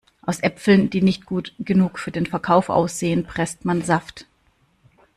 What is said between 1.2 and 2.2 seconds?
gut genug für